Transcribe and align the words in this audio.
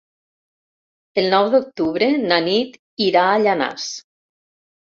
El 1.23 1.27
nou 1.33 1.51
d'octubre 1.57 2.09
na 2.31 2.39
Nit 2.47 2.81
irà 3.09 3.27
a 3.27 3.37
Llanars. 3.45 3.87